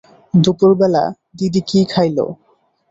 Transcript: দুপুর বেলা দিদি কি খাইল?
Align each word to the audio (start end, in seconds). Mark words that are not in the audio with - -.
দুপুর 0.33 0.71
বেলা 0.79 1.03
দিদি 1.37 1.61
কি 1.69 1.79
খাইল? 1.91 2.17